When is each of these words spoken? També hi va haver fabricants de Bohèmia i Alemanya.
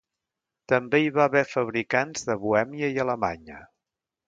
També 0.71 1.01
hi 1.01 1.11
va 1.17 1.27
haver 1.31 1.43
fabricants 1.51 2.27
de 2.31 2.39
Bohèmia 2.47 2.91
i 2.97 3.01
Alemanya. 3.07 3.63